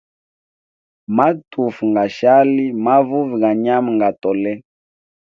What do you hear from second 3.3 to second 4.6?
ga nyama nga tole.